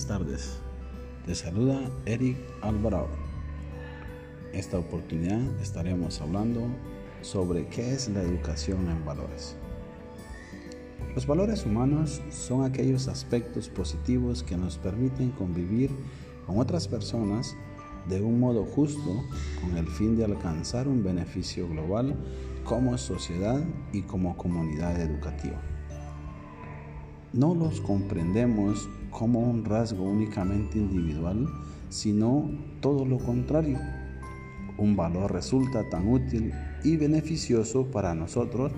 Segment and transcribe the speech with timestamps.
[0.00, 0.58] buenas tardes.
[1.26, 3.08] Te saluda Eric Alvarado.
[4.54, 6.62] Esta oportunidad estaremos hablando
[7.20, 9.56] sobre qué es la educación en valores.
[11.14, 15.90] Los valores humanos son aquellos aspectos positivos que nos permiten convivir
[16.46, 17.54] con otras personas
[18.08, 19.22] de un modo justo
[19.60, 22.16] con el fin de alcanzar un beneficio global
[22.64, 23.62] como sociedad
[23.92, 25.60] y como comunidad educativa.
[27.34, 31.46] No los comprendemos como un rasgo únicamente individual,
[31.88, 32.50] sino
[32.80, 33.78] todo lo contrario.
[34.78, 36.52] Un valor resulta tan útil
[36.84, 38.72] y beneficioso para nosotros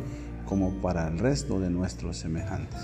[0.47, 2.81] como para el resto de nuestros semejantes.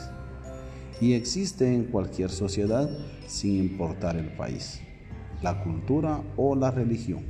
[1.01, 2.89] Y existe en cualquier sociedad
[3.27, 4.81] sin importar el país,
[5.43, 7.23] la cultura o la religión.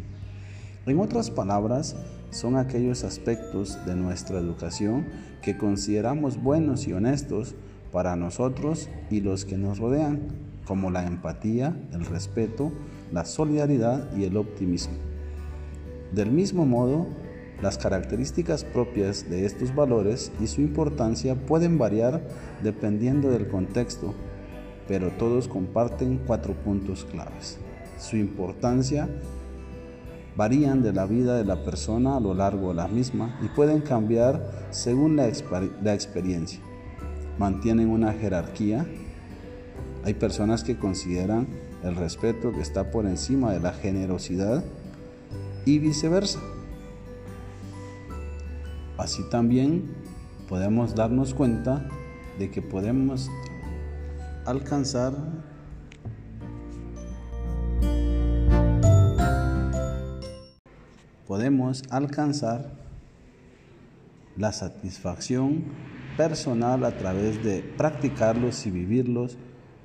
[0.87, 1.97] En otras palabras,
[2.31, 5.07] son aquellos aspectos de nuestra educación
[5.43, 7.55] que consideramos buenos y honestos
[7.93, 10.21] para nosotros y los que nos rodean,
[10.67, 12.73] como la empatía, el respeto,
[13.13, 14.95] la solidaridad y el optimismo.
[16.13, 17.07] Del mismo modo,
[17.63, 22.23] las características propias de estos valores y su importancia pueden variar
[22.63, 24.15] dependiendo del contexto,
[24.87, 27.59] pero todos comparten cuatro puntos claves.
[27.99, 29.09] Su importancia
[30.37, 33.81] varían de la vida de la persona a lo largo de la misma y pueden
[33.81, 35.29] cambiar según la,
[35.83, 36.61] la experiencia
[37.39, 38.87] mantienen una jerarquía.
[40.05, 41.47] Hay personas que consideran
[41.85, 44.65] el respeto que está por encima de la generosidad
[45.65, 46.41] y viceversa.
[48.97, 49.91] Así también
[50.49, 51.89] podemos darnos cuenta
[52.39, 53.31] de que podemos
[54.45, 55.13] alcanzar
[61.27, 62.73] podemos alcanzar
[64.37, 65.65] la satisfacción
[66.19, 69.39] personal a través de practicarlos y vivirlos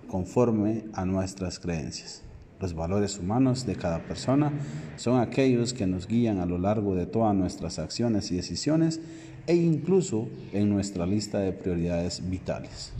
[0.08, 2.24] conforme a nuestras creencias.
[2.60, 4.52] Los valores humanos de cada persona
[4.96, 9.00] son aquellos que nos guían a lo largo de todas nuestras acciones y decisiones
[9.46, 12.94] e incluso en nuestra lista de prioridades vitales.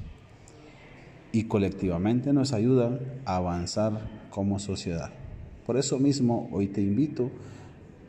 [1.32, 5.10] Y colectivamente nos ayudan a avanzar como sociedad.
[5.66, 7.32] Por eso mismo hoy te invito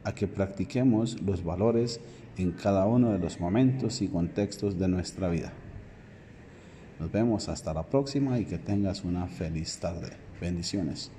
[0.04, 2.00] a que practiquemos los valores
[2.36, 5.52] en cada uno de los momentos y contextos de nuestra vida.
[7.00, 10.12] Nos vemos hasta la próxima y que tengas una feliz tarde.
[10.40, 11.10] Bendiciones.